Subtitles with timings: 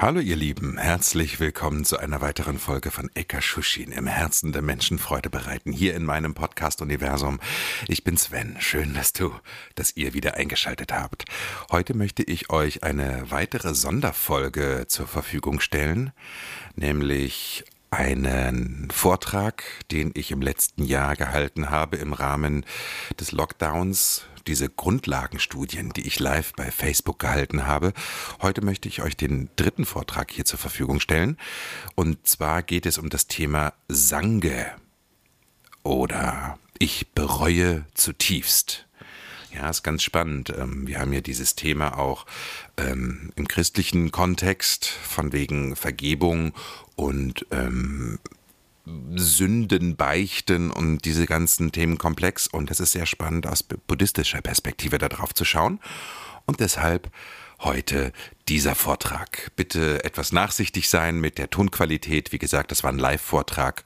[0.00, 4.62] Hallo ihr Lieben, herzlich willkommen zu einer weiteren Folge von Eka Shushin im Herzen der
[4.62, 7.40] Menschen Freude bereiten, hier in meinem Podcast-Universum.
[7.88, 9.34] Ich bin Sven, schön, dass du,
[9.74, 11.24] dass ihr wieder eingeschaltet habt.
[11.72, 16.12] Heute möchte ich euch eine weitere Sonderfolge zur Verfügung stellen,
[16.76, 22.64] nämlich einen Vortrag, den ich im letzten Jahr gehalten habe im Rahmen
[23.18, 27.92] des Lockdowns, diese Grundlagenstudien, die ich live bei Facebook gehalten habe.
[28.40, 31.36] Heute möchte ich euch den dritten Vortrag hier zur Verfügung stellen.
[31.94, 34.66] Und zwar geht es um das Thema Sange
[35.82, 38.87] oder ich bereue zutiefst.
[39.58, 40.52] Ja, ist ganz spannend.
[40.56, 42.26] Ähm, wir haben ja dieses Thema auch
[42.76, 46.52] ähm, im christlichen Kontext von wegen Vergebung
[46.94, 48.20] und ähm,
[49.16, 52.46] Sünden beichten und diese ganzen Themen komplex.
[52.46, 55.80] Und es ist sehr spannend aus buddhistischer Perspektive darauf zu schauen.
[56.46, 57.10] Und deshalb
[57.60, 58.12] heute
[58.48, 59.50] dieser Vortrag.
[59.56, 62.30] Bitte etwas nachsichtig sein mit der Tonqualität.
[62.30, 63.82] Wie gesagt, das war ein Live-Vortrag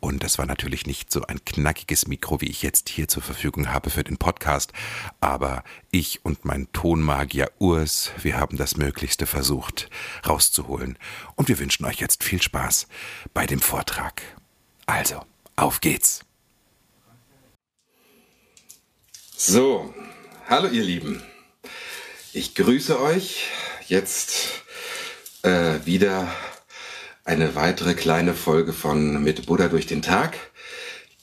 [0.00, 3.72] und das war natürlich nicht so ein knackiges Mikro, wie ich jetzt hier zur Verfügung
[3.72, 4.72] habe für den Podcast.
[5.20, 9.90] Aber ich und mein Tonmagier Urs, wir haben das Möglichste versucht
[10.26, 10.98] rauszuholen.
[11.34, 12.86] Und wir wünschen euch jetzt viel Spaß
[13.34, 14.22] bei dem Vortrag.
[14.84, 15.24] Also,
[15.56, 16.20] auf geht's.
[19.36, 19.92] So,
[20.48, 21.22] hallo ihr Lieben.
[22.32, 23.48] Ich grüße euch
[23.88, 24.62] jetzt
[25.42, 26.30] äh, wieder
[27.26, 30.38] eine weitere kleine Folge von Mit Buddha durch den Tag,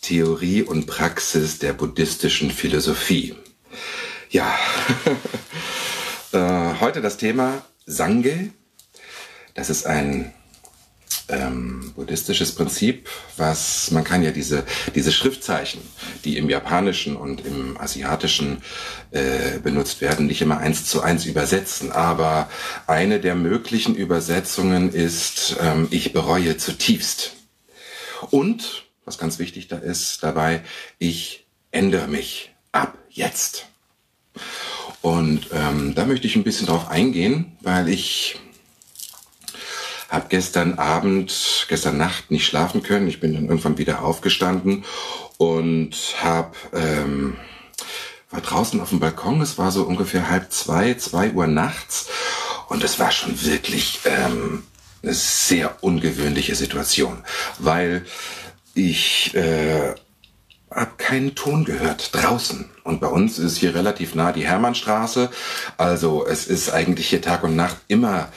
[0.01, 3.35] Theorie und Praxis der buddhistischen Philosophie.
[4.29, 4.53] Ja,
[6.33, 8.51] äh, heute das Thema Sange.
[9.53, 10.33] Das ist ein
[11.29, 14.63] ähm, buddhistisches Prinzip, was man kann ja diese
[14.95, 15.81] diese Schriftzeichen,
[16.25, 18.61] die im Japanischen und im Asiatischen
[19.11, 21.91] äh, benutzt werden, nicht immer eins zu eins übersetzen.
[21.91, 22.49] Aber
[22.87, 27.33] eine der möglichen Übersetzungen ist: ähm, Ich bereue zutiefst.
[28.29, 30.61] Und was ganz wichtig da ist dabei:
[30.99, 33.67] Ich ändere mich ab jetzt.
[35.01, 38.39] Und ähm, da möchte ich ein bisschen drauf eingehen, weil ich
[40.13, 43.07] habe gestern Abend, gestern Nacht nicht schlafen können.
[43.07, 44.85] Ich bin dann irgendwann wieder aufgestanden
[45.37, 47.35] und habe ähm,
[48.29, 49.41] war draußen auf dem Balkon.
[49.41, 52.09] Es war so ungefähr halb zwei, zwei Uhr nachts
[52.69, 54.63] und es war schon wirklich ähm,
[55.01, 57.23] eine sehr ungewöhnliche Situation,
[57.57, 58.05] weil
[58.75, 59.95] ich äh,
[60.69, 62.69] habe keinen Ton gehört draußen.
[62.83, 65.29] Und bei uns ist hier relativ nah die Hermannstraße.
[65.77, 68.29] Also es ist eigentlich hier Tag und Nacht immer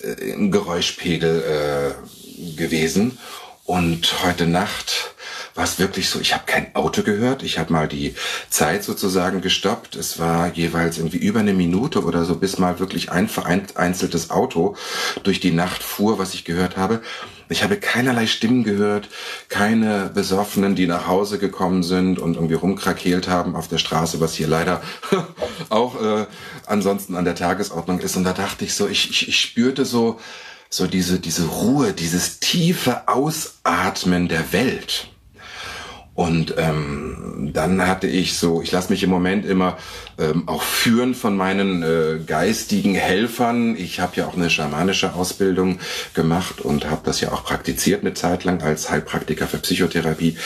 [0.00, 3.18] äh, im Geräuschpegel äh, gewesen.
[3.64, 5.13] Und heute Nacht
[5.54, 7.42] war es wirklich so, ich habe kein Auto gehört.
[7.42, 8.14] Ich habe mal die
[8.50, 9.94] Zeit sozusagen gestoppt.
[9.94, 14.76] Es war jeweils irgendwie über eine Minute oder so, bis mal wirklich ein vereinzeltes Auto
[15.22, 17.00] durch die Nacht fuhr, was ich gehört habe.
[17.48, 19.08] Ich habe keinerlei Stimmen gehört,
[19.48, 24.34] keine Besoffenen, die nach Hause gekommen sind und irgendwie rumkrakeelt haben auf der Straße, was
[24.34, 24.82] hier leider
[25.68, 26.26] auch äh,
[26.66, 28.16] ansonsten an der Tagesordnung ist.
[28.16, 30.18] Und da dachte ich so, ich, ich, ich spürte so,
[30.68, 35.13] so diese, diese Ruhe, dieses tiefe Ausatmen der Welt.
[36.14, 39.78] Und ähm, dann hatte ich so, ich lasse mich im Moment immer
[40.16, 43.76] ähm, auch führen von meinen äh, geistigen Helfern.
[43.76, 45.80] Ich habe ja auch eine schamanische Ausbildung
[46.14, 50.38] gemacht und habe das ja auch praktiziert eine Zeit lang als Heilpraktiker für Psychotherapie.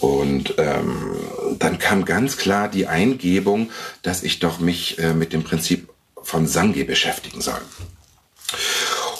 [0.00, 1.16] Und ähm,
[1.58, 3.70] dann kam ganz klar die Eingebung,
[4.00, 5.90] dass ich doch mich äh, mit dem Prinzip
[6.22, 7.60] von Sange beschäftigen soll.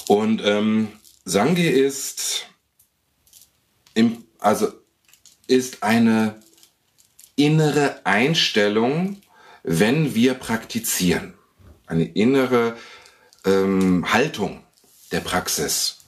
[0.08, 0.88] Und ähm,
[1.26, 2.46] Sange ist
[3.92, 4.68] im, also
[5.46, 6.36] ist eine
[7.36, 9.18] innere Einstellung,
[9.62, 11.34] wenn wir praktizieren.
[11.86, 12.76] Eine innere
[13.44, 14.62] ähm, Haltung
[15.12, 16.04] der Praxis,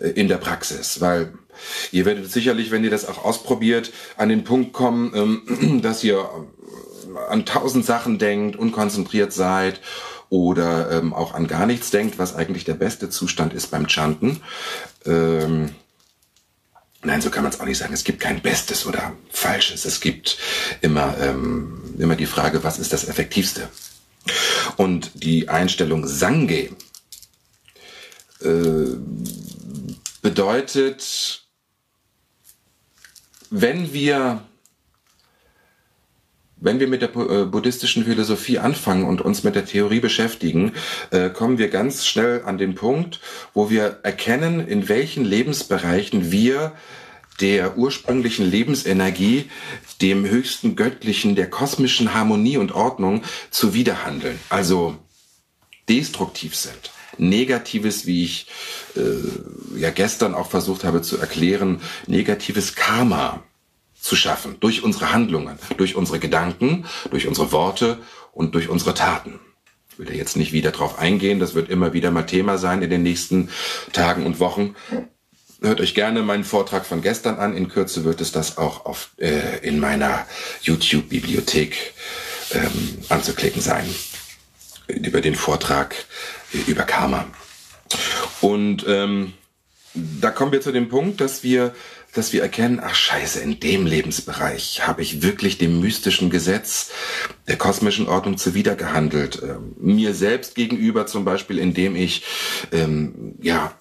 [0.00, 1.34] äh, in der Praxis, weil
[1.92, 6.28] ihr werdet sicherlich, wenn ihr das auch ausprobiert, an den Punkt kommen, ähm, dass ihr
[7.28, 9.80] an tausend Sachen denkt, unkonzentriert seid
[10.28, 14.42] oder ähm, auch an gar nichts denkt, was eigentlich der beste Zustand ist beim Chanten.
[15.06, 15.70] Ähm,
[17.02, 17.94] Nein, so kann man es auch nicht sagen.
[17.94, 19.84] Es gibt kein Bestes oder Falsches.
[19.84, 20.38] Es gibt
[20.80, 23.68] immer, ähm, immer die Frage, was ist das Effektivste?
[24.76, 26.70] Und die Einstellung Sange
[28.40, 28.96] äh,
[30.22, 31.44] bedeutet,
[33.50, 34.47] wenn wir
[36.60, 40.72] wenn wir mit der äh, buddhistischen Philosophie anfangen und uns mit der Theorie beschäftigen,
[41.10, 43.20] äh, kommen wir ganz schnell an den Punkt,
[43.54, 46.72] wo wir erkennen, in welchen Lebensbereichen wir
[47.40, 49.48] der ursprünglichen Lebensenergie,
[50.02, 54.96] dem höchsten Göttlichen, der kosmischen Harmonie und Ordnung zuwiderhandeln, also
[55.88, 56.90] destruktiv sind.
[57.16, 58.46] Negatives, wie ich
[58.96, 63.42] äh, ja gestern auch versucht habe zu erklären, negatives Karma
[64.00, 67.98] zu schaffen, durch unsere Handlungen, durch unsere Gedanken, durch unsere Worte
[68.32, 69.40] und durch unsere Taten.
[69.90, 72.82] Ich will da jetzt nicht wieder drauf eingehen, das wird immer wieder mal Thema sein
[72.82, 73.50] in den nächsten
[73.92, 74.76] Tagen und Wochen.
[75.60, 77.56] Hört euch gerne meinen Vortrag von gestern an.
[77.56, 80.24] In Kürze wird es das auch auf, äh, in meiner
[80.62, 81.94] YouTube-Bibliothek
[82.52, 83.92] ähm, anzuklicken sein.
[84.86, 85.96] Über den Vortrag
[86.54, 87.26] äh, über Karma.
[88.40, 89.32] Und ähm,
[89.94, 91.74] da kommen wir zu dem Punkt, dass wir
[92.18, 96.90] dass wir erkennen, ach scheiße, in dem Lebensbereich habe ich wirklich dem mystischen Gesetz
[97.46, 99.40] der kosmischen Ordnung zuwidergehandelt.
[99.40, 102.24] Ähm, mir selbst gegenüber zum Beispiel, indem ich
[102.72, 103.72] ähm, ja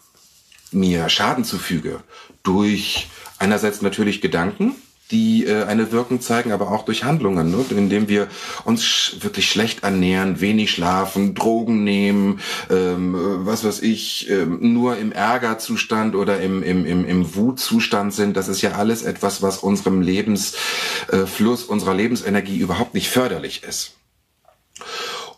[0.72, 2.04] mir Schaden zufüge
[2.44, 3.08] durch
[3.40, 4.76] einerseits natürlich Gedanken,
[5.12, 7.64] die äh, eine Wirkung zeigen, aber auch durch Handlungen, ne?
[7.70, 8.28] indem wir
[8.66, 13.16] uns sch wirklich schlecht ernähren, wenig schlafen, Drogen nehmen, ähm,
[13.46, 18.36] was weiß ich, ähm, nur im Ärgerzustand oder im, im, im, im Wutzustand sind.
[18.36, 23.94] Das ist ja alles etwas, was unserem Lebensfluss, äh, unserer Lebensenergie überhaupt nicht förderlich ist.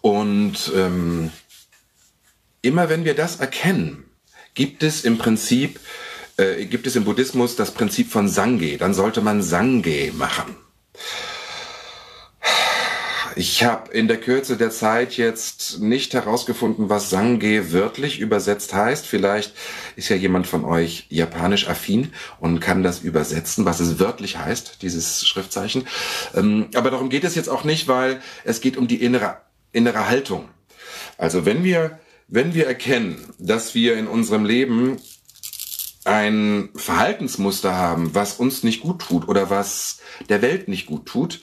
[0.01, 1.31] Und ähm,
[2.61, 4.05] immer wenn wir das erkennen,
[4.53, 5.79] gibt es im Prinzip
[6.39, 8.77] äh, gibt es im Buddhismus das Prinzip von Sanghe.
[8.77, 10.55] Dann sollte man Sanghe machen.
[13.35, 19.05] Ich habe in der Kürze der Zeit jetzt nicht herausgefunden, was Sanghe wörtlich übersetzt heißt.
[19.05, 19.53] Vielleicht
[19.95, 24.81] ist ja jemand von euch japanisch affin und kann das übersetzen, was es wörtlich heißt,
[24.81, 25.87] dieses Schriftzeichen.
[26.35, 29.37] Ähm, aber darum geht es jetzt auch nicht, weil es geht um die innere,
[29.71, 30.49] innere Haltung.
[31.17, 34.97] Also wenn wir, wenn wir erkennen, dass wir in unserem Leben
[36.09, 41.41] ein Verhaltensmuster haben, was uns nicht gut tut oder was der Welt nicht gut tut,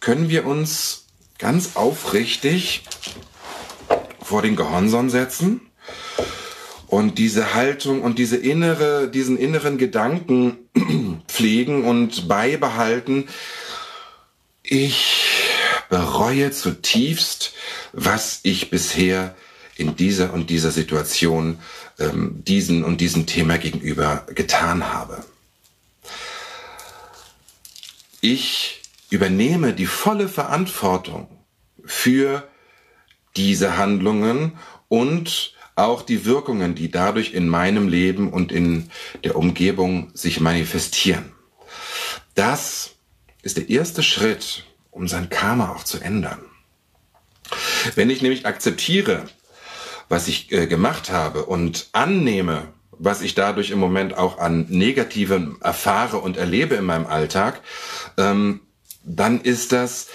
[0.00, 1.06] können wir uns
[1.38, 2.82] ganz aufrichtig
[4.20, 5.60] vor den Gehornson setzen
[6.88, 10.56] und diese Haltung und diese innere, diesen inneren Gedanken
[11.28, 13.28] pflegen und beibehalten.
[14.64, 15.28] Ich
[15.90, 17.52] bereue zutiefst,
[17.92, 19.36] was ich bisher
[19.78, 21.58] in dieser und dieser Situation
[21.98, 25.24] ähm, diesen und diesem Thema gegenüber getan habe.
[28.20, 31.28] Ich übernehme die volle Verantwortung
[31.84, 32.46] für
[33.36, 34.58] diese Handlungen
[34.88, 38.90] und auch die Wirkungen, die dadurch in meinem Leben und in
[39.22, 41.32] der Umgebung sich manifestieren.
[42.34, 42.96] Das
[43.42, 46.40] ist der erste Schritt, um sein Karma auch zu ändern.
[47.94, 49.24] Wenn ich nämlich akzeptiere,
[50.08, 55.58] was ich äh, gemacht habe und annehme, was ich dadurch im Moment auch an Negativem
[55.60, 57.60] erfahre und erlebe in meinem Alltag,
[58.16, 58.60] ähm,
[59.04, 60.08] dann ist das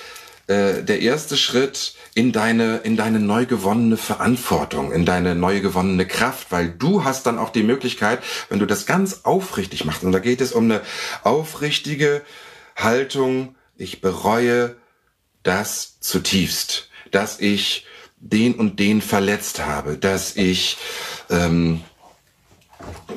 [0.47, 6.05] äh, der erste Schritt in deine, in deine neu gewonnene Verantwortung, in deine neu gewonnene
[6.05, 10.11] Kraft, weil du hast dann auch die Möglichkeit, wenn du das ganz aufrichtig machst, und
[10.11, 10.81] da geht es um eine
[11.23, 12.21] aufrichtige
[12.75, 14.75] Haltung, ich bereue
[15.43, 17.85] das zutiefst, dass ich
[18.23, 20.77] den und den verletzt habe, dass ich
[21.29, 21.81] ähm,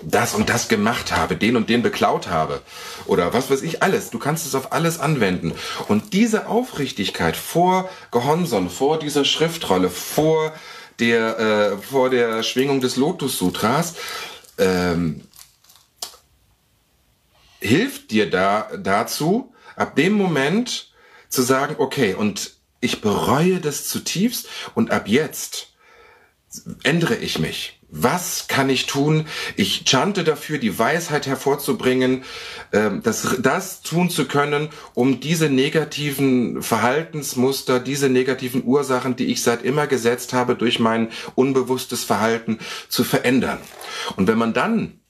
[0.03, 2.61] das und das gemacht habe, den und den beklaut habe
[3.07, 4.11] oder was weiß ich alles.
[4.11, 5.53] Du kannst es auf alles anwenden.
[5.89, 10.53] Und diese Aufrichtigkeit vor Gehonson, vor dieser Schriftrolle, vor
[10.99, 13.95] der, äh, vor der Schwingung des Lotus Sutras,
[14.59, 15.23] ähm,
[17.61, 20.93] hilft dir da dazu, ab dem Moment
[21.29, 22.56] zu sagen, okay, und
[22.87, 25.75] ich bereue das zutiefst und ab jetzt
[26.85, 27.81] ändere ich mich.
[27.89, 29.27] Was kann ich tun?
[29.57, 32.23] Ich chante dafür, die Weisheit hervorzubringen,
[32.73, 39.43] ähm, das, das tun zu können, um diese negativen Verhaltensmuster, diese negativen Ursachen, die ich
[39.43, 43.59] seit immer gesetzt habe, durch mein unbewusstes Verhalten zu verändern.
[44.17, 45.01] Und wenn man dann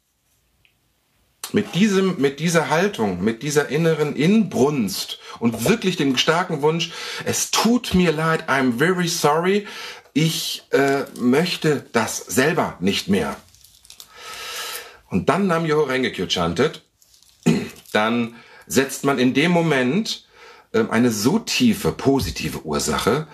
[1.53, 6.93] mit diesem, mit dieser Haltung, mit dieser inneren Inbrunst und wirklich dem starken Wunsch,
[7.25, 9.67] es tut mir leid, I'm very sorry,
[10.13, 13.37] ich äh, möchte das selber nicht mehr.
[15.11, 16.83] Und dann Nam Yoho Rengekyo chantet,
[17.93, 18.35] dann
[18.67, 20.27] setzt man in dem Moment
[20.73, 23.29] äh, eine so tiefe positive Ursache,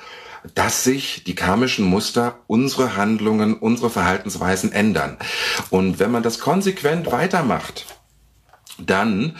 [0.55, 5.17] dass sich die karmischen Muster, unsere Handlungen, unsere Verhaltensweisen ändern.
[5.71, 7.87] Und wenn man das konsequent weitermacht,
[8.87, 9.37] dann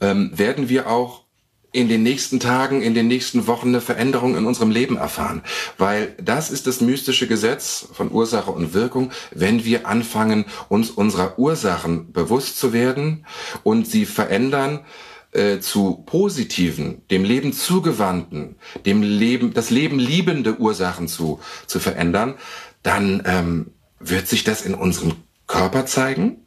[0.00, 1.26] ähm, werden wir auch
[1.72, 5.42] in den nächsten Tagen, in den nächsten Wochen eine Veränderung in unserem Leben erfahren.
[5.76, 11.38] Weil das ist das mystische Gesetz von Ursache und Wirkung, wenn wir anfangen, uns unserer
[11.38, 13.26] Ursachen bewusst zu werden
[13.62, 14.80] und sie verändern,
[15.32, 22.36] äh, zu positiven, dem Leben zugewandten, dem Leben, das Leben liebende Ursachen zu, zu verändern,
[22.82, 25.12] dann ähm, wird sich das in unserem
[25.46, 26.45] Körper zeigen,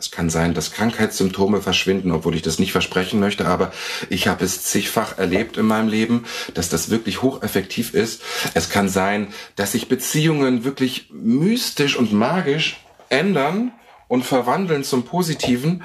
[0.00, 3.70] es kann sein, dass Krankheitssymptome verschwinden, obwohl ich das nicht versprechen möchte, aber
[4.08, 8.22] ich habe es zigfach erlebt in meinem Leben, dass das wirklich hocheffektiv ist.
[8.54, 13.72] Es kann sein, dass sich Beziehungen wirklich mystisch und magisch ändern
[14.08, 15.84] und verwandeln zum Positiven.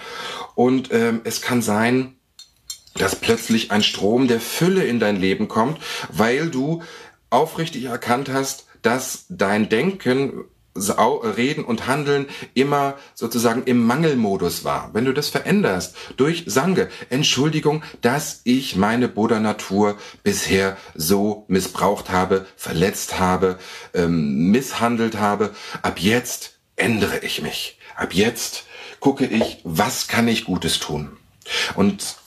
[0.55, 2.15] Und ähm, es kann sein,
[2.93, 5.79] dass plötzlich ein Strom der Fülle in dein Leben kommt,
[6.10, 6.81] weil du
[7.29, 10.45] aufrichtig erkannt hast, dass dein Denken
[10.75, 14.89] Reden und Handeln immer sozusagen im Mangelmodus war.
[14.94, 22.46] Wenn du das veränderst durch Sange, Entschuldigung, dass ich meine Buddha-Natur bisher so missbraucht habe,
[22.58, 23.58] verletzt habe,
[23.94, 25.51] ähm, misshandelt habe,
[25.82, 27.79] ab jetzt ändere ich mich.
[27.96, 28.65] Ab jetzt
[29.00, 31.15] gucke ich, was kann ich Gutes tun.
[31.75, 32.17] Und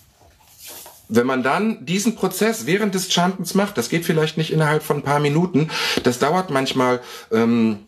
[1.09, 4.99] wenn man dann diesen Prozess während des Chantens macht, das geht vielleicht nicht innerhalb von
[4.99, 5.71] ein paar Minuten,
[6.03, 7.01] das dauert manchmal
[7.33, 7.88] ähm,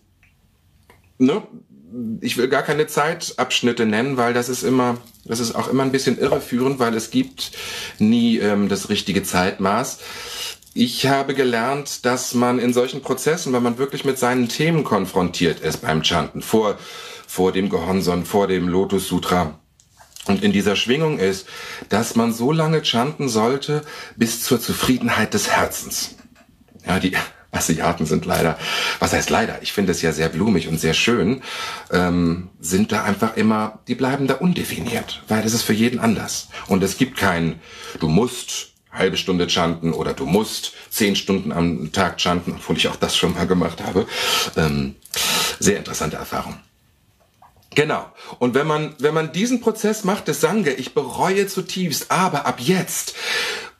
[1.20, 1.42] ne,
[2.20, 5.92] ich will gar keine Zeitabschnitte nennen, weil das ist immer, das ist auch immer ein
[5.92, 7.52] bisschen irreführend, weil es gibt
[7.98, 9.98] nie ähm, das richtige Zeitmaß.
[10.72, 15.60] Ich habe gelernt, dass man in solchen Prozessen, wenn man wirklich mit seinen Themen konfrontiert
[15.60, 16.78] ist beim Chanten, vor,
[17.26, 19.58] vor dem Gehonson, vor dem Lotus Sutra,
[20.26, 21.48] und in dieser Schwingung ist,
[21.88, 23.82] dass man so lange chanten sollte
[24.16, 26.14] bis zur Zufriedenheit des Herzens.
[26.86, 27.16] Ja, die,
[27.52, 28.59] Asiaten sind leider,
[29.00, 31.42] was heißt leider, ich finde es ja sehr blumig und sehr schön,
[31.90, 36.49] ähm, sind da einfach immer, die bleiben da undefiniert, weil das ist für jeden anders.
[36.69, 37.61] Und es gibt kein,
[37.99, 42.88] du musst halbe Stunde chanten oder du musst zehn Stunden am Tag chanten, obwohl ich
[42.88, 44.07] auch das schon mal gemacht habe.
[44.57, 44.97] Ähm,
[45.59, 46.57] sehr interessante Erfahrung.
[47.75, 48.04] Genau.
[48.40, 52.59] Und wenn man, wenn man diesen Prozess macht des Sange, ich bereue zutiefst, aber ab
[52.59, 53.14] jetzt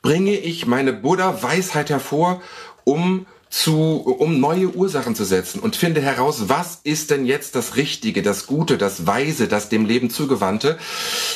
[0.01, 2.41] bringe ich meine Buddha-Weisheit hervor,
[2.85, 7.75] um zu, um neue Ursachen zu setzen und finde heraus, was ist denn jetzt das
[7.75, 10.79] Richtige, das Gute, das Weise, das dem Leben zugewandte.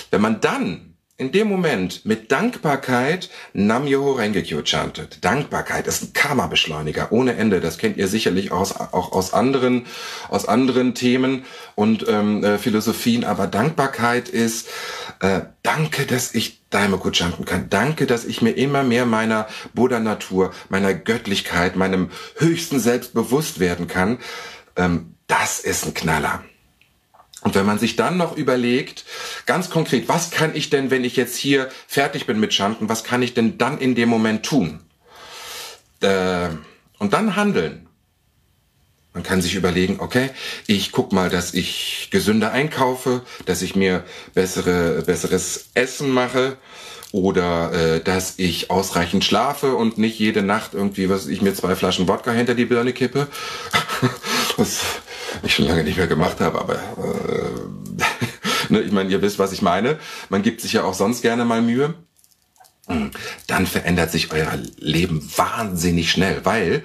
[0.10, 5.24] Wenn man dann in dem Moment mit Dankbarkeit Nam Yoho Rengekyo chantet.
[5.24, 7.62] Dankbarkeit ist ein Karma-Beschleuniger ohne Ende.
[7.62, 9.86] Das kennt ihr sicherlich aus, auch aus anderen,
[10.28, 11.46] aus anderen Themen
[11.76, 13.24] und ähm, äh, Philosophien.
[13.24, 14.68] Aber Dankbarkeit ist,
[15.20, 17.70] äh, danke, dass ich Daimoku chanten kann.
[17.70, 23.88] Danke, dass ich mir immer mehr meiner Buddha-Natur, meiner Göttlichkeit, meinem höchsten Selbst bewusst werden
[23.88, 24.20] kann.
[24.76, 26.44] Ähm, das ist ein Knaller.
[27.42, 29.06] Und wenn man sich dann noch überlegt,
[29.46, 33.04] ganz konkret, was kann ich denn, wenn ich jetzt hier fertig bin mit Chanten, was
[33.04, 34.80] kann ich denn dann in dem Moment tun?
[36.02, 36.50] Äh,
[36.98, 37.85] und dann handeln.
[39.16, 40.30] Man kann sich überlegen, okay,
[40.68, 44.04] ich guck mal, dass ich gesünder einkaufe, dass ich mir
[44.34, 46.58] bessere, besseres Essen mache
[47.14, 51.78] oder äh, dass ich ausreichend schlafe und nicht jede Nacht irgendwie, was ich mir zwei
[51.78, 53.28] Flaschen Wodka hinter die Birne kippe.
[54.58, 54.82] was
[55.44, 59.54] ich schon lange nicht mehr gemacht habe, aber äh, ne, ich meine, ihr wisst, was
[59.54, 59.98] ich meine.
[60.28, 61.94] Man gibt sich ja auch sonst gerne mal Mühe.
[62.88, 63.12] Hm,
[63.48, 66.84] dann verändert sich euer Leben wahnsinnig schnell, weil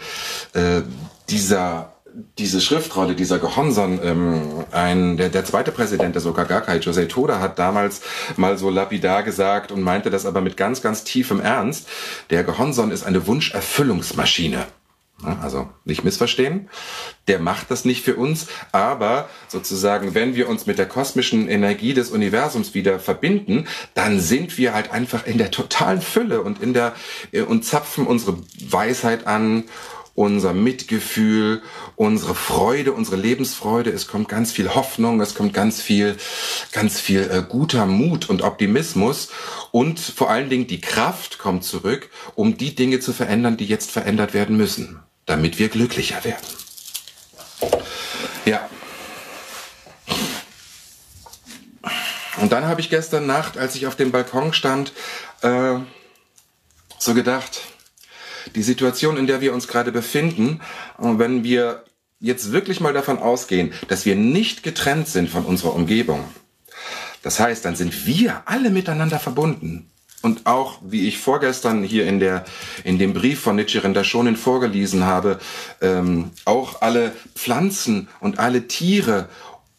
[0.55, 0.83] äh,
[1.29, 1.97] dieser
[2.39, 7.59] diese Schriftrolle, dieser Gehonson, ähm, ein, der, der zweite Präsident der Sokagakai, Josei Toda, hat
[7.59, 8.03] damals
[8.37, 11.89] mal so lapidar gesagt und meinte das aber mit ganz, ganz tiefem Ernst.
[12.31, 14.67] Der Gehonson ist eine Wunscherfüllungsmaschine.
[15.23, 16.71] Also nicht missverstehen.
[17.29, 21.93] Der macht das nicht für uns, aber sozusagen, wenn wir uns mit der kosmischen Energie
[21.93, 26.73] des Universums wieder verbinden, dann sind wir halt einfach in der totalen Fülle und in
[26.73, 26.95] der
[27.33, 29.65] äh, und zapfen unsere Weisheit an,
[30.25, 31.63] unser Mitgefühl,
[31.97, 33.91] unsere Freude, unsere Lebensfreude.
[33.91, 36.17] Es kommt ganz viel Hoffnung, es kommt ganz viel,
[36.73, 39.31] ganz viel äh, guter Mut und Optimismus
[39.71, 43.91] und vor allen Dingen die Kraft kommt zurück, um die Dinge zu verändern, die jetzt
[43.91, 45.01] verändert werden müssen
[45.31, 46.47] damit wir glücklicher werden.
[48.45, 48.69] Ja.
[52.41, 54.93] Und dann habe ich gestern Nacht, als ich auf dem Balkon stand,
[55.43, 55.79] äh,
[56.99, 57.61] so gedacht,
[58.55, 60.61] die Situation, in der wir uns gerade befinden,
[60.99, 61.85] wenn wir
[62.19, 66.25] jetzt wirklich mal davon ausgehen, dass wir nicht getrennt sind von unserer Umgebung,
[67.23, 69.87] das heißt, dann sind wir alle miteinander verbunden.
[70.23, 72.45] und auch, wie ich vorgestern hier in der
[72.85, 75.39] in dem Brief von Nichiren Daishonin vorgelesen habe,
[75.81, 79.31] ähm, auch alle Pflanzen und alle Tiere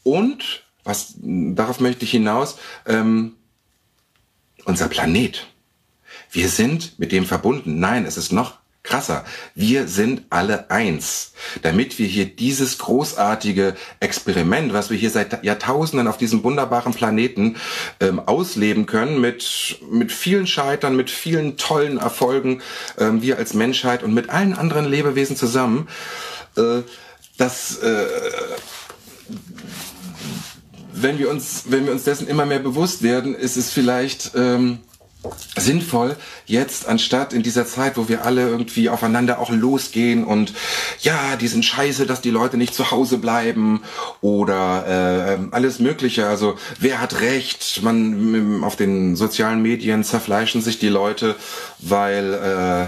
[0.04, 3.36] und was darauf möchte ich hinaus, ähm,
[4.66, 5.48] unser Planet.
[6.32, 7.80] Wir sind mit dem verbunden.
[7.80, 9.26] Nein, es ist noch krasser.
[9.54, 16.08] Wir sind alle eins, damit wir hier dieses großartige Experiment, was wir hier seit Jahrtausenden
[16.08, 17.58] auf diesem wunderbaren Planeten
[18.00, 22.62] ähm, ausleben können, mit, mit vielen Scheitern, mit vielen tollen Erfolgen,
[22.98, 25.88] ähm, wir als Menschheit und mit allen anderen Lebewesen zusammen,
[26.58, 26.82] äh,
[27.38, 28.08] dass äh,
[30.94, 34.80] wenn wir uns, wenn wir uns dessen immer mehr bewusst werden, ist es vielleicht ähm,
[35.56, 40.54] sinnvoll, jetzt anstatt in dieser Zeit, wo wir alle irgendwie aufeinander auch losgehen und
[41.02, 43.84] ja, die sind scheiße, dass die Leute nicht zu Hause bleiben
[44.22, 46.28] oder äh, alles Mögliche.
[46.28, 47.84] Also wer hat recht?
[47.84, 51.36] Man auf den sozialen Medien zerfleischen sich die Leute,
[51.80, 52.88] weil äh,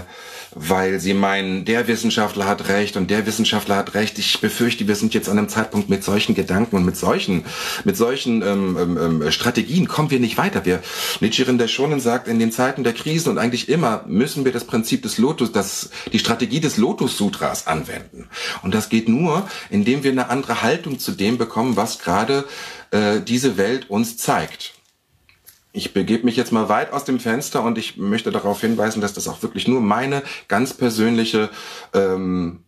[0.54, 4.18] weil sie meinen, der Wissenschaftler hat recht und der Wissenschaftler hat recht.
[4.18, 7.44] Ich befürchte, wir sind jetzt an einem Zeitpunkt mit solchen Gedanken und mit solchen,
[7.84, 10.64] mit solchen ähm, ähm, ähm Strategien kommen wir nicht weiter.
[10.64, 10.82] Wir,
[11.20, 15.02] Nichiren Daishonin sagt, in den Zeiten der Krisen und eigentlich immer müssen wir das Prinzip
[15.02, 18.28] des Lotus, das, die Strategie des Lotus-Sutras anwenden.
[18.62, 22.44] Und das geht nur, indem wir eine andere Haltung zu dem bekommen, was gerade
[22.90, 24.73] äh, diese Welt uns zeigt
[25.74, 29.12] ich begebe mich jetzt mal weit aus dem Fenster und ich möchte darauf hinweisen, dass
[29.12, 31.50] das auch wirklich nur meine ganz persönliche,
[31.92, 32.60] ähm,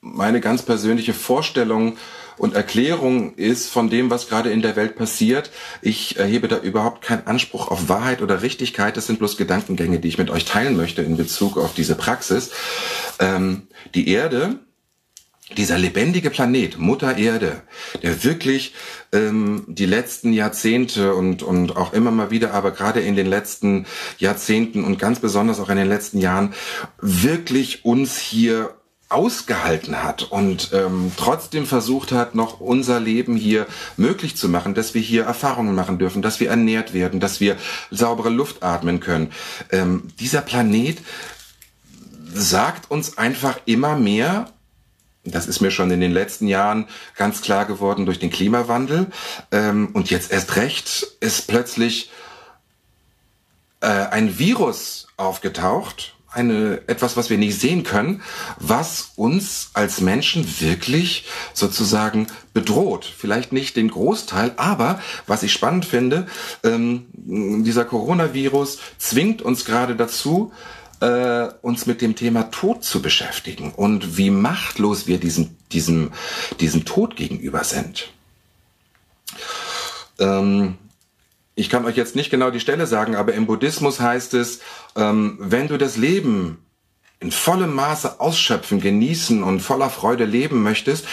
[0.00, 1.96] meine ganz persönliche Vorstellung
[2.38, 5.52] und Erklärung ist von dem, was gerade in der Welt passiert.
[5.80, 8.96] Ich erhebe da überhaupt keinen Anspruch auf Wahrheit oder Richtigkeit.
[8.96, 12.50] Das sind bloß Gedankengänge, die ich mit euch teilen möchte in Bezug auf diese Praxis.
[13.20, 14.58] Ähm, die Erde,
[15.56, 17.62] dieser lebendige Planet, Mutter Erde,
[18.02, 18.74] der wirklich
[19.12, 23.86] ähm, die letzten Jahrzehnte und, und auch immer mal wieder, aber gerade in den letzten
[24.18, 26.54] Jahrzehnten und ganz besonders auch in den letzten Jahren
[27.00, 28.74] wirklich uns hier
[29.10, 33.66] ausgehalten hat und ähm, trotzdem versucht hat, noch unser Leben hier
[33.96, 37.56] möglich zu machen, dass wir hier Erfahrungen machen dürfen, dass wir ernährt werden, dass wir
[37.90, 39.32] saubere Luft atmen können.
[39.72, 40.98] Ähm, dieser Planet
[42.32, 44.52] sagt uns einfach immer mehr,
[45.24, 49.08] das ist mir schon in den letzten Jahren ganz klar geworden durch den Klimawandel.
[49.52, 52.10] Ähm, und jetzt erst recht ist plötzlich
[53.80, 58.22] äh, ein Virus aufgetaucht, eine, etwas, was wir nicht sehen können,
[58.58, 63.04] was uns als Menschen wirklich sozusagen bedroht.
[63.04, 66.26] Vielleicht nicht den Großteil, aber was ich spannend finde,
[66.62, 70.52] ähm, dieser Coronavirus zwingt uns gerade dazu,
[71.00, 76.12] äh, uns mit dem Thema Tod zu beschäftigen und wie machtlos wir diesem, diesem,
[76.60, 78.12] diesem Tod gegenüber sind.
[80.18, 80.76] Ähm,
[81.54, 84.60] ich kann euch jetzt nicht genau die Stelle sagen, aber im Buddhismus heißt es,
[84.96, 86.58] ähm, wenn du das Leben
[87.22, 91.04] in vollem Maße ausschöpfen, genießen und voller Freude leben möchtest,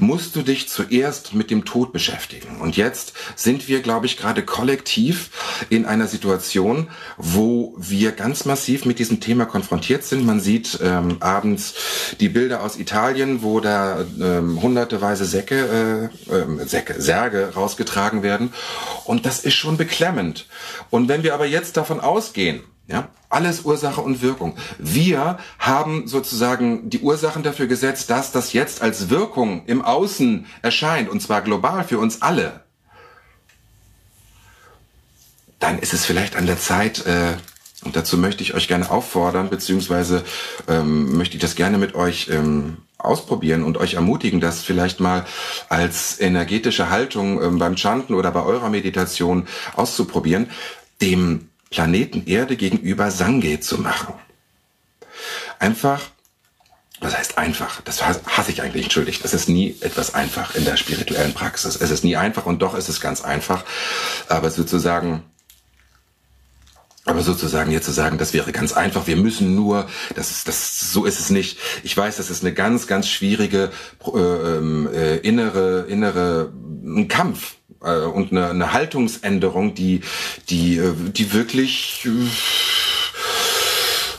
[0.00, 2.60] musst du dich zuerst mit dem Tod beschäftigen.
[2.60, 5.30] Und jetzt sind wir, glaube ich, gerade kollektiv
[5.70, 10.26] in einer Situation, wo wir ganz massiv mit diesem Thema konfrontiert sind.
[10.26, 11.74] Man sieht ähm, abends
[12.18, 18.52] die Bilder aus Italien, wo da ähm, hunderteweise Säcke, äh, äh, Säcke, Särge rausgetragen werden.
[19.04, 20.48] Und das ist schon beklemmend.
[20.90, 24.56] Und wenn wir aber jetzt davon ausgehen, ja, alles Ursache und Wirkung.
[24.78, 31.08] Wir haben sozusagen die Ursachen dafür gesetzt, dass das jetzt als Wirkung im Außen erscheint,
[31.08, 32.60] und zwar global für uns alle.
[35.58, 37.34] Dann ist es vielleicht an der Zeit, äh,
[37.84, 40.24] und dazu möchte ich euch gerne auffordern, beziehungsweise
[40.68, 45.24] ähm, möchte ich das gerne mit euch ähm, ausprobieren und euch ermutigen, das vielleicht mal
[45.68, 50.50] als energetische Haltung ähm, beim Chanten oder bei eurer Meditation auszuprobieren,
[51.00, 54.14] dem Planeten Erde gegenüber Sange zu machen.
[55.58, 56.00] Einfach,
[57.00, 57.80] was heißt einfach?
[57.80, 59.24] Das hasse ich eigentlich, entschuldigt.
[59.24, 61.74] Es ist nie etwas einfach in der spirituellen Praxis.
[61.74, 63.64] Es ist nie einfach und doch ist es ganz einfach.
[64.28, 65.24] Aber sozusagen,
[67.04, 70.92] aber sozusagen jetzt zu sagen, das wäre ganz einfach, wir müssen nur, das ist, das,
[70.92, 71.58] so ist es nicht.
[71.82, 73.72] Ich weiß, das ist eine ganz, ganz schwierige
[74.14, 76.52] äh, ähm, äh, innere, innere,
[76.84, 80.00] ein Kampf, äh, und eine, eine Haltungsänderung, die,
[80.48, 82.28] die, äh, die wirklich äh,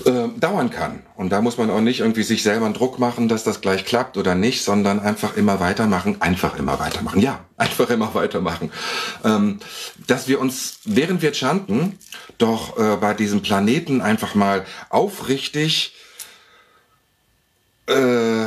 [0.05, 1.03] äh, dauern kann.
[1.15, 3.85] Und da muss man auch nicht irgendwie sich selber einen Druck machen, dass das gleich
[3.85, 7.21] klappt oder nicht, sondern einfach immer weitermachen, einfach immer weitermachen.
[7.21, 8.71] Ja, einfach immer weitermachen.
[9.23, 9.59] Ähm,
[10.07, 11.97] dass wir uns, während wir chanten,
[12.37, 15.93] doch äh, bei diesem Planeten einfach mal aufrichtig
[17.87, 18.45] äh,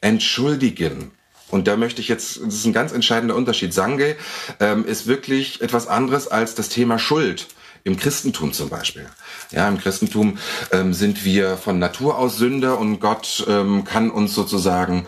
[0.00, 1.12] entschuldigen
[1.52, 3.74] und da möchte ich jetzt, das ist ein ganz entscheidender Unterschied.
[3.74, 4.16] Sange
[4.58, 7.46] ähm, ist wirklich etwas anderes als das Thema Schuld.
[7.84, 9.06] im Christentum zum Beispiel.
[9.50, 10.38] Ja, im Christentum
[10.70, 15.04] ähm, sind wir von Natur aus Sünder und Gott ähm, kann uns sozusagen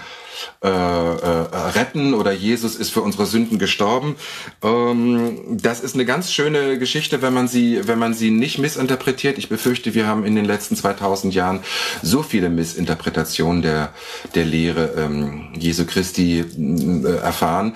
[0.63, 4.17] äh, äh, retten oder Jesus ist für unsere Sünden gestorben.
[4.63, 9.39] Ähm, das ist eine ganz schöne Geschichte, wenn man sie, wenn man sie nicht missinterpretiert.
[9.39, 11.61] Ich befürchte, wir haben in den letzten 2000 Jahren
[12.03, 13.93] so viele Missinterpretationen der
[14.35, 17.75] der Lehre ähm, Jesu Christi äh, erfahren,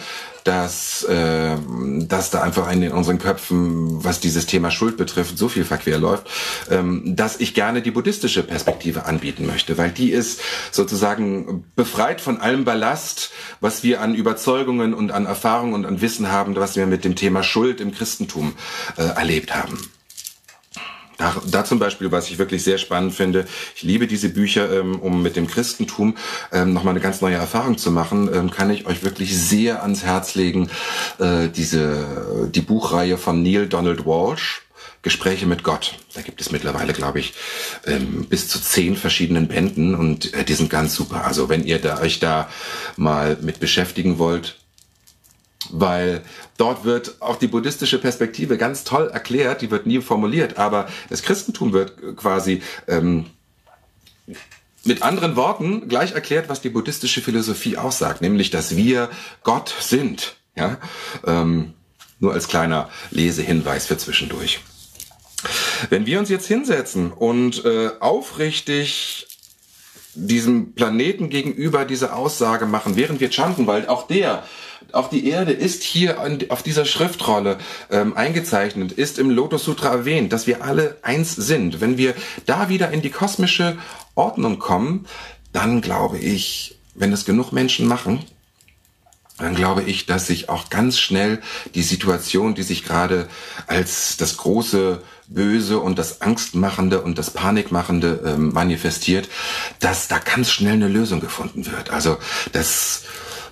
[0.48, 1.56] dass, äh,
[2.06, 6.26] dass da einfach in unseren Köpfen, was dieses Thema Schuld betrifft, so viel Verquer läuft,
[6.70, 12.40] ähm, dass ich gerne die buddhistische Perspektive anbieten möchte, weil die ist sozusagen befreit von
[12.40, 13.30] allem Ballast,
[13.60, 17.14] was wir an Überzeugungen und an Erfahrungen und an Wissen haben, was wir mit dem
[17.14, 18.54] Thema Schuld im Christentum
[18.96, 19.78] äh, erlebt haben.
[21.18, 25.00] Da, da zum Beispiel, was ich wirklich sehr spannend finde, ich liebe diese Bücher, ähm,
[25.00, 26.16] um mit dem Christentum
[26.52, 30.04] ähm, nochmal eine ganz neue Erfahrung zu machen, ähm, kann ich euch wirklich sehr ans
[30.04, 30.70] Herz legen,
[31.18, 34.62] äh, diese, die Buchreihe von Neil Donald Walsh.
[35.02, 35.96] Gespräche mit Gott.
[36.14, 37.32] Da gibt es mittlerweile, glaube ich,
[37.86, 41.24] ähm, bis zu zehn verschiedenen Bänden und äh, die sind ganz super.
[41.24, 42.48] Also wenn ihr da, euch da
[42.96, 44.56] mal mit beschäftigen wollt,
[45.70, 46.22] weil
[46.56, 51.22] dort wird auch die buddhistische Perspektive ganz toll erklärt, die wird nie formuliert, aber das
[51.22, 53.26] Christentum wird quasi ähm,
[54.84, 59.10] mit anderen Worten gleich erklärt, was die buddhistische Philosophie aussagt, nämlich, dass wir
[59.42, 60.36] Gott sind.
[60.56, 60.78] Ja?
[61.26, 61.74] Ähm,
[62.20, 64.60] nur als kleiner Lesehinweis für zwischendurch.
[65.88, 69.26] Wenn wir uns jetzt hinsetzen und äh, aufrichtig
[70.14, 74.42] diesem Planeten gegenüber diese Aussage machen, während wir chanten, weil auch der
[74.92, 77.58] auch die Erde ist hier auf dieser Schriftrolle
[77.90, 81.80] ähm, eingezeichnet, ist im Lotus Sutra erwähnt, dass wir alle eins sind.
[81.80, 82.14] Wenn wir
[82.46, 83.76] da wieder in die kosmische
[84.14, 85.06] Ordnung kommen,
[85.52, 88.24] dann glaube ich, wenn es genug Menschen machen,
[89.38, 91.40] dann glaube ich, dass sich auch ganz schnell
[91.74, 93.28] die Situation, die sich gerade
[93.68, 99.28] als das große Böse und das Angstmachende und das Panikmachende ähm, manifestiert,
[99.78, 101.90] dass da ganz schnell eine Lösung gefunden wird.
[101.90, 102.18] Also
[102.52, 103.04] das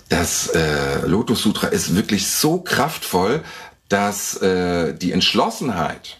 [0.09, 3.42] das äh, Lotus Sutra ist wirklich so kraftvoll,
[3.88, 6.19] dass äh, die Entschlossenheit,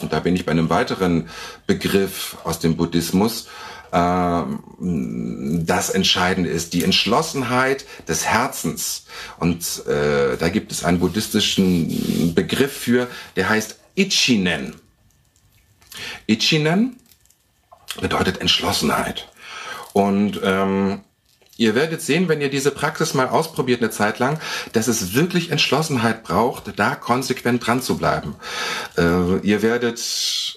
[0.00, 1.28] und da bin ich bei einem weiteren
[1.66, 3.48] Begriff aus dem Buddhismus,
[3.92, 4.42] äh,
[4.78, 9.06] das Entscheidende ist, die Entschlossenheit des Herzens.
[9.38, 14.74] Und äh, da gibt es einen buddhistischen Begriff für, der heißt Ichinen.
[16.26, 16.96] Ichinen
[18.00, 19.28] bedeutet Entschlossenheit.
[19.92, 21.02] Und ähm,
[21.56, 24.40] Ihr werdet sehen, wenn ihr diese Praxis mal ausprobiert eine Zeit lang,
[24.72, 28.34] dass es wirklich Entschlossenheit braucht, da konsequent dran zu bleiben.
[28.98, 30.00] Äh, ihr werdet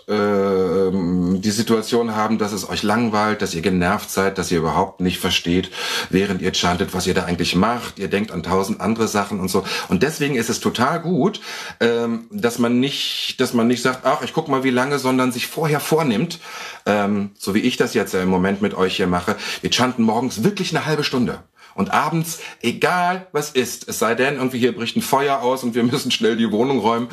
[0.07, 0.91] äh,
[1.39, 5.19] die Situation haben, dass es euch langweilt, dass ihr genervt seid, dass ihr überhaupt nicht
[5.19, 5.69] versteht,
[6.10, 7.99] während ihr chantet, was ihr da eigentlich macht.
[7.99, 9.63] Ihr denkt an tausend andere Sachen und so.
[9.89, 11.41] Und deswegen ist es total gut,
[11.79, 15.31] ähm, dass man nicht, dass man nicht sagt, ach, ich guck mal wie lange, sondern
[15.31, 16.39] sich vorher vornimmt,
[16.88, 19.36] ähm, so wie ich das jetzt im Moment mit euch hier mache.
[19.62, 21.43] Wir chanten morgens wirklich eine halbe Stunde.
[21.76, 25.76] Und abends, egal was ist, es sei denn, irgendwie hier bricht ein Feuer aus und
[25.76, 27.10] wir müssen schnell die Wohnung räumen,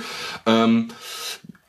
[0.47, 0.89] ähm,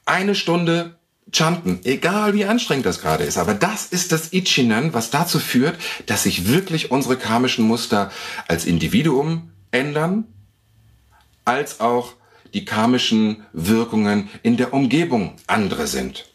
[0.05, 0.95] eine Stunde
[1.33, 3.37] chanten, egal wie anstrengend das gerade ist.
[3.37, 8.11] Aber das ist das Ichinen, was dazu führt, dass sich wirklich unsere karmischen Muster
[8.47, 10.25] als Individuum ändern,
[11.43, 12.13] als auch
[12.53, 16.25] die karmischen Wirkungen in der Umgebung andere sind.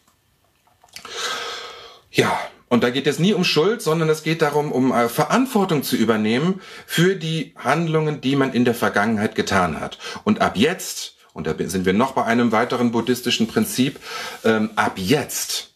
[2.11, 2.37] Ja,
[2.71, 5.97] und da geht es nie um Schuld, sondern es geht darum, um äh, Verantwortung zu
[5.97, 9.97] übernehmen für die Handlungen, die man in der Vergangenheit getan hat.
[10.23, 13.99] Und ab jetzt, und da sind wir noch bei einem weiteren buddhistischen Prinzip,
[14.45, 15.73] ähm, ab jetzt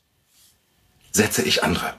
[1.11, 1.95] setze ich andere.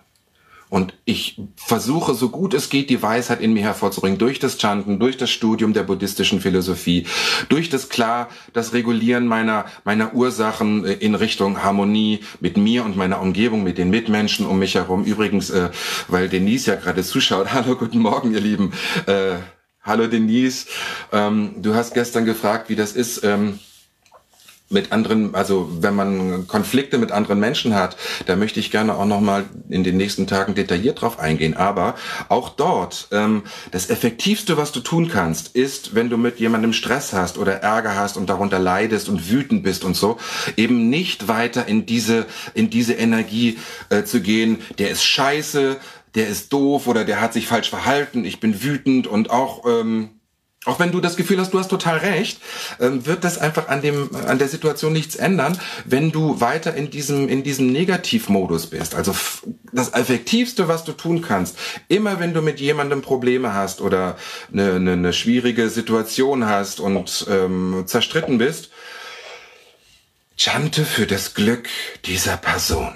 [0.77, 4.99] Und ich versuche, so gut es geht, die Weisheit in mir hervorzubringen, durch das Chanten,
[4.99, 7.07] durch das Studium der buddhistischen Philosophie,
[7.49, 12.95] durch das klar, das Regulieren meiner, meiner Ursachen äh, in Richtung Harmonie mit mir und
[12.95, 15.05] meiner Umgebung, mit den Mitmenschen um mich herum.
[15.05, 15.71] Übrigens, äh,
[16.09, 17.51] weil Denise ja gerade zuschaut.
[17.55, 18.75] Hallo, guten Morgen, ihr Lieben.
[19.07, 19.37] Äh,
[19.83, 20.67] hallo, Denise.
[21.11, 23.25] Ähm, du hast gestern gefragt, wie das ist.
[23.25, 23.61] Ähm,
[24.69, 29.05] mit anderen, also wenn man Konflikte mit anderen Menschen hat, da möchte ich gerne auch
[29.05, 31.57] nochmal in den nächsten Tagen detailliert drauf eingehen.
[31.57, 31.95] Aber
[32.29, 37.13] auch dort, ähm, das Effektivste, was du tun kannst, ist, wenn du mit jemandem Stress
[37.13, 40.19] hast oder Ärger hast und darunter leidest und wütend bist und so,
[40.57, 43.59] eben nicht weiter in diese, in diese Energie
[43.91, 45.77] äh, zu gehen, der ist scheiße,
[46.17, 50.16] der ist doof oder der hat sich falsch verhalten, ich bin wütend und auch ähm,
[50.67, 52.41] auch wenn du das Gefühl hast, du hast total recht,
[52.81, 56.91] ähm, wird das einfach an dem, an der Situation nichts ändern, wenn du weiter in
[56.91, 58.95] diesem, in diesem Negativmodus bist.
[58.95, 59.15] Also
[59.73, 61.57] das Effektivste, was du tun kannst,
[61.89, 64.17] immer wenn du mit jemandem Probleme hast oder
[64.53, 68.71] eine, eine, eine schwierige Situation hast und ähm, zerstritten bist,
[70.37, 71.69] Chante für das Glück
[72.05, 72.93] dieser Person.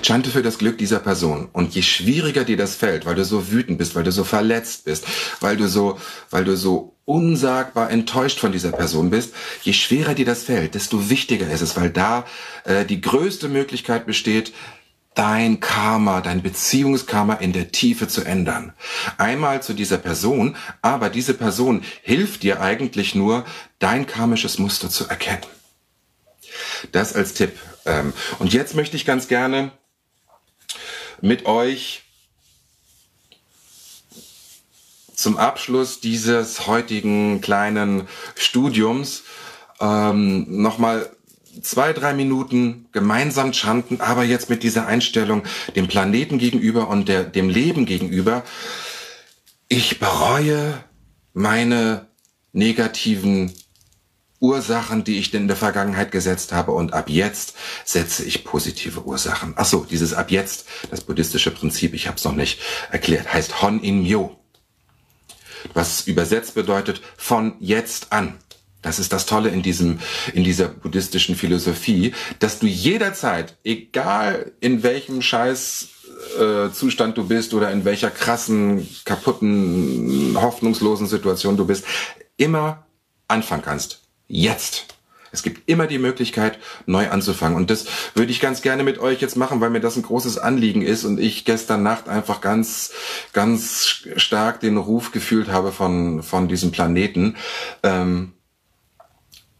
[0.00, 1.48] Chante für das Glück dieser Person.
[1.52, 4.84] Und je schwieriger dir das fällt, weil du so wütend bist, weil du so verletzt
[4.84, 5.04] bist,
[5.40, 5.98] weil du so,
[6.30, 11.08] weil du so unsagbar enttäuscht von dieser Person bist, je schwerer dir das fällt, desto
[11.08, 12.26] wichtiger ist es, weil da
[12.64, 14.52] äh, die größte Möglichkeit besteht,
[15.14, 18.72] dein Karma, dein Beziehungskarma in der Tiefe zu ändern.
[19.16, 23.44] Einmal zu dieser Person, aber diese Person hilft dir eigentlich nur,
[23.80, 25.42] dein karmisches Muster zu erkennen.
[26.92, 27.58] Das als Tipp.
[27.84, 29.72] Ähm, und jetzt möchte ich ganz gerne
[31.20, 32.02] mit euch
[35.14, 39.24] zum Abschluss dieses heutigen kleinen Studiums
[39.80, 41.10] ähm, nochmal
[41.60, 45.42] zwei, drei Minuten gemeinsam chanten, aber jetzt mit dieser Einstellung
[45.74, 48.44] dem Planeten gegenüber und der, dem Leben gegenüber.
[49.68, 50.84] Ich bereue
[51.32, 52.06] meine
[52.52, 53.52] negativen
[54.40, 59.04] Ursachen, die ich denn in der Vergangenheit gesetzt habe und ab jetzt setze ich positive
[59.04, 59.54] Ursachen.
[59.56, 63.62] Ach so, dieses ab jetzt, das buddhistische Prinzip, ich habe es noch nicht erklärt, heißt
[63.62, 64.36] Hon in Myo,
[65.74, 68.38] was übersetzt bedeutet von jetzt an.
[68.80, 69.98] Das ist das Tolle in diesem,
[70.32, 75.88] in dieser buddhistischen Philosophie, dass du jederzeit, egal in welchem Scheiß
[76.38, 81.84] äh, Zustand du bist oder in welcher krassen, kaputten, hoffnungslosen Situation du bist,
[82.36, 82.86] immer
[83.26, 84.07] anfangen kannst.
[84.28, 84.86] Jetzt.
[85.30, 87.56] Es gibt immer die Möglichkeit, neu anzufangen.
[87.56, 90.38] Und das würde ich ganz gerne mit euch jetzt machen, weil mir das ein großes
[90.38, 92.92] Anliegen ist und ich gestern Nacht einfach ganz,
[93.32, 93.86] ganz
[94.16, 97.36] stark den Ruf gefühlt habe von, von diesem Planeten.
[97.82, 98.32] Ähm,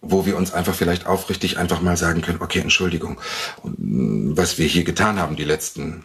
[0.01, 3.21] wo wir uns einfach vielleicht aufrichtig einfach mal sagen können, okay, Entschuldigung,
[3.63, 6.05] was wir hier getan haben die letzten,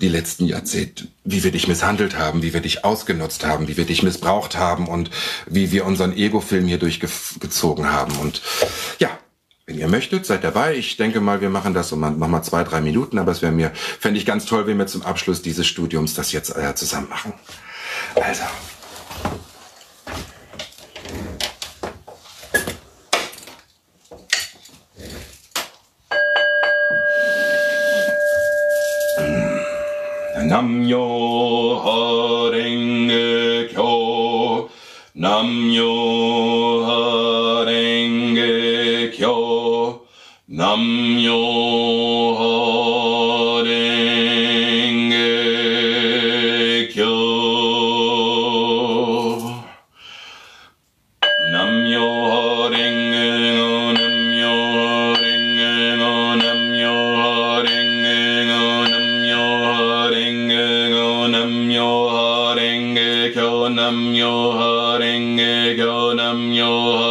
[0.00, 3.84] die letzten Jahrzehnte, wie wir dich misshandelt haben, wie wir dich ausgenutzt haben, wie wir
[3.84, 5.10] dich missbraucht haben und
[5.46, 8.16] wie wir unseren Ego-Film hier durchgezogen haben.
[8.16, 8.42] Und
[8.98, 9.10] ja,
[9.66, 10.76] wenn ihr möchtet, seid dabei.
[10.76, 13.72] Ich denke mal, wir machen das um nochmal zwei, drei Minuten, aber es wäre mir,
[13.74, 17.32] fände ich ganz toll, wenn wir zum Abschluss dieses Studiums das jetzt äh, zusammen machen.
[18.14, 18.44] Also.
[30.52, 31.80] Nam yo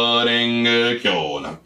[0.02, 1.56] ha renge kyonam.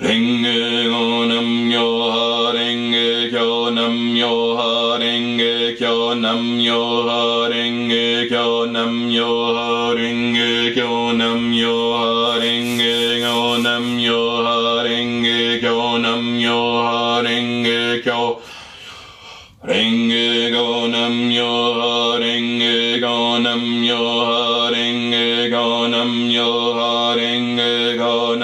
[0.00, 9.30] Renge gonam yo ha renge kyonam yo ha renge kyonam yo ha renge kyonam yo
[9.54, 18.39] ha renge kyonam yo ha renge gonam yo ha renge kyonam yo ha renge kyonam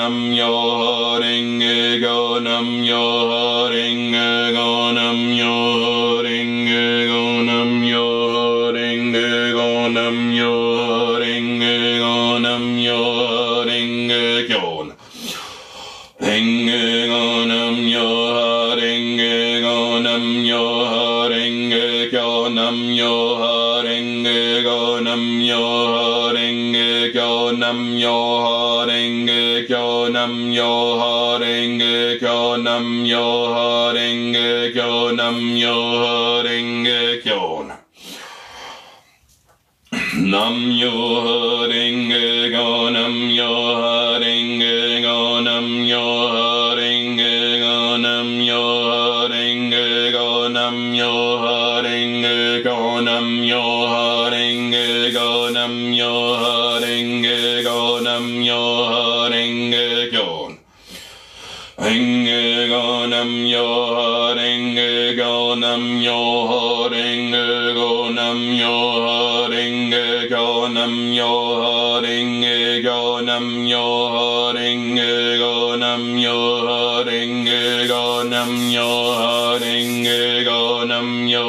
[0.06, 1.58] nam yo ring
[2.00, 6.64] go nam yo ring go nam yo ring
[7.10, 10.60] go nam yo ring go nam yo
[11.18, 14.06] ring go nam yo ring
[14.48, 19.16] go nam yo ring go nam yo ring
[19.64, 21.70] go nam yo ring
[22.12, 23.12] go nam yo
[23.82, 24.22] ring
[24.62, 26.72] go nam yo ring
[27.12, 28.65] go nam yo
[30.56, 35.76] Namyo Renge Kyo Namyo Renge Kyo Namyo
[36.44, 37.68] Renge Kyo.
[40.16, 44.05] Namyo Renge Kyo Namyo
[63.26, 72.82] nam yo renge go nam yo renge go nam yo renge go nam yo renge
[72.84, 76.38] go nam yo renge go nam yo
[77.08, 81.46] renge go nam yo renge go nam yo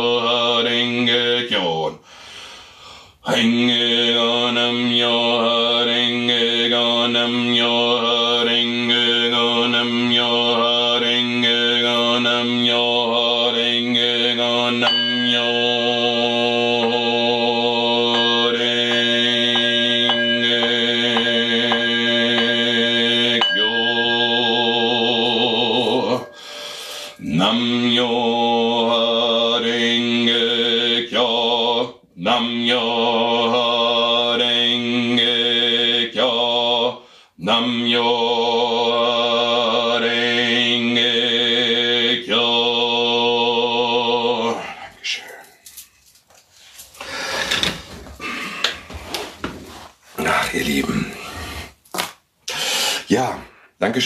[0.65, 1.99] renge kyo
[3.27, 5.26] renge go nam yo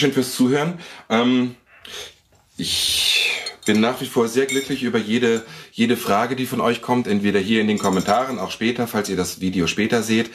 [0.02, 0.80] Dankeschön fürs Zuhören.
[1.10, 1.54] Ähm,
[2.56, 3.30] ich
[3.66, 7.38] bin nach wie vor sehr glücklich über jede, jede Frage, die von euch kommt, entweder
[7.38, 10.30] hier in den Kommentaren, auch später, falls ihr das Video später seht,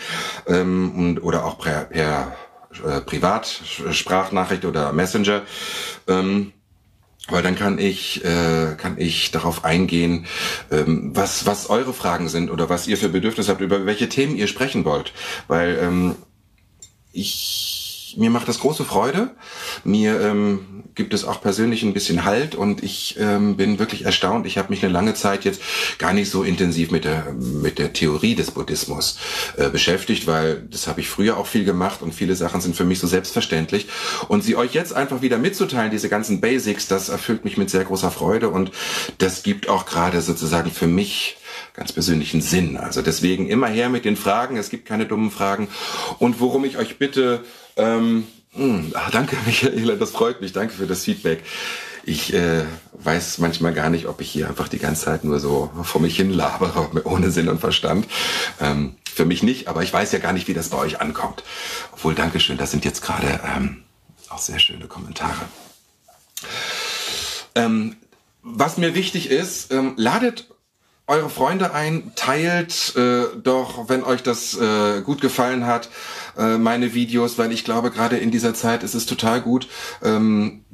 [0.48, 2.38] ähm, und, oder auch per, per
[2.86, 5.42] äh, Privatsprachnachricht oder Messenger.
[6.08, 6.54] Ähm,
[7.28, 10.28] weil dann kann ich äh, kann ich darauf eingehen,
[10.72, 14.38] ähm, was was eure Fragen sind oder was ihr für Bedürfnisse habt, über welche Themen
[14.38, 15.12] ihr sprechen wollt,
[15.50, 16.16] weil ähm,
[17.12, 17.77] ich
[18.16, 19.32] mir macht das große Freude.
[19.84, 24.46] Mir ähm, gibt es auch persönlich ein bisschen Halt und ich ähm, bin wirklich erstaunt.
[24.46, 25.62] Ich habe mich eine lange Zeit jetzt
[25.98, 29.20] gar nicht so intensiv mit der mit der Theorie des Buddhismus
[29.58, 32.86] äh, beschäftigt, weil das habe ich früher auch viel gemacht und viele Sachen sind für
[32.86, 33.88] mich so selbstverständlich.
[34.28, 37.84] Und sie euch jetzt einfach wieder mitzuteilen, diese ganzen Basics, das erfüllt mich mit sehr
[37.84, 38.72] großer Freude und
[39.18, 41.38] das gibt auch gerade sozusagen für mich
[41.78, 42.76] ganz persönlichen Sinn.
[42.76, 44.58] Also deswegen immer her mit den Fragen.
[44.58, 45.70] Es gibt keine dummen Fragen.
[46.18, 47.46] Und worum ich euch bitte,
[47.78, 50.52] ähm, mh, hm, ach, danke, Michaela, das freut mich.
[50.52, 51.44] Danke für das Feedback.
[52.04, 52.64] Ich äh,
[52.94, 56.16] weiß manchmal gar nicht, ob ich hier einfach die ganze Zeit nur so vor mich
[56.18, 58.08] hin labere, ohne Sinn und Verstand.
[58.60, 61.44] Ähm, für mich nicht, aber ich weiß ja gar nicht, wie das bei euch ankommt.
[61.94, 63.84] Obwohl, Dankeschön, das sind jetzt gerade ähm,
[64.30, 65.46] auch sehr schöne Kommentare.
[67.54, 67.98] Ähm,
[68.42, 70.48] was mir wichtig ist, ähm, ladet
[71.08, 75.90] eure Freunde ein, teilt äh, doch, wenn euch das äh, gut gefallen hat,
[76.38, 79.70] äh, meine Videos, weil ich glaube, gerade in dieser Zeit ist es total gut,
[80.04, 80.66] ähm,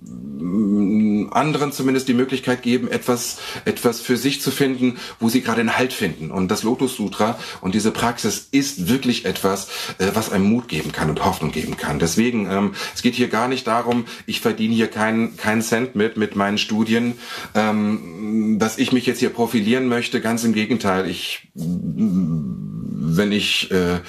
[1.32, 5.78] anderen zumindest die Möglichkeit geben, etwas, etwas für sich zu finden, wo sie gerade einen
[5.78, 6.32] Halt finden.
[6.32, 9.68] Und das Lotus Sutra und diese Praxis ist wirklich etwas,
[10.00, 12.00] äh, was einem Mut geben kann und Hoffnung geben kann.
[12.00, 16.18] Deswegen, ähm, es geht hier gar nicht darum, ich verdiene hier keinen keinen Cent mit,
[16.18, 17.14] mit meinen Studien,
[17.56, 20.22] ähm, dass ich mich jetzt hier profilieren möchte.
[20.22, 24.00] Ganz im Gegenteil, ich, wenn ich, äh,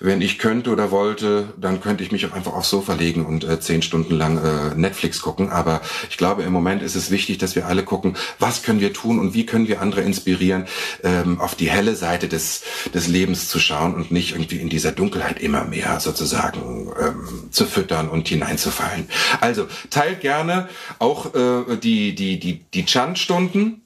[0.00, 3.44] wenn ich könnte oder wollte, dann könnte ich mich auch einfach aufs Sofa legen und
[3.44, 5.50] äh, zehn Stunden lang äh, Netflix gucken.
[5.50, 5.80] Aber
[6.10, 9.18] ich glaube, im Moment ist es wichtig, dass wir alle gucken, was können wir tun
[9.18, 10.66] und wie können wir andere inspirieren,
[11.02, 12.62] ähm, auf die helle Seite des,
[12.94, 17.64] des Lebens zu schauen und nicht irgendwie in dieser Dunkelheit immer mehr sozusagen ähm, zu
[17.66, 19.08] füttern und hineinzufallen.
[19.40, 23.82] Also teilt gerne auch äh, die, die, die, die Chant-Stunden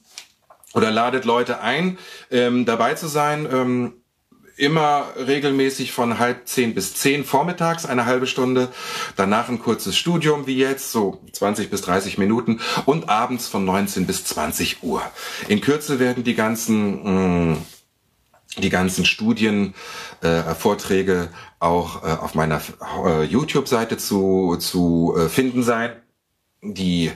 [0.73, 1.97] oder ladet Leute ein,
[2.29, 3.47] ähm, dabei zu sein.
[3.51, 3.93] Ähm,
[4.61, 8.69] immer regelmäßig von halb zehn bis zehn vormittags eine halbe Stunde,
[9.15, 14.05] danach ein kurzes Studium wie jetzt, so 20 bis 30 Minuten und abends von 19
[14.05, 15.01] bis 20 Uhr.
[15.47, 17.57] In Kürze werden die ganzen mm,
[18.57, 19.73] die ganzen Studien,
[20.21, 22.61] äh, Vorträge auch äh, auf meiner
[23.05, 25.93] äh, YouTube-Seite zu, zu äh, finden sein.
[26.61, 27.11] Die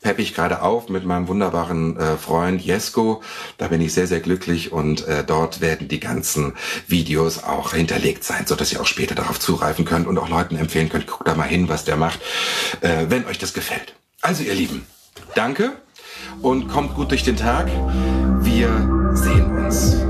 [0.00, 3.22] pepp ich gerade auf mit meinem wunderbaren äh, Freund Jesko.
[3.56, 6.54] Da bin ich sehr, sehr glücklich und äh, dort werden die ganzen
[6.86, 10.56] Videos auch hinterlegt sein, so dass ihr auch später darauf zugreifen könnt und auch Leuten
[10.56, 12.20] empfehlen könnt, guckt da mal hin, was der macht,
[12.80, 13.94] äh, wenn euch das gefällt.
[14.20, 14.86] Also ihr Lieben,
[15.34, 15.72] danke
[16.42, 17.68] und kommt gut durch den Tag.
[18.40, 18.68] Wir
[19.14, 20.07] sehen uns.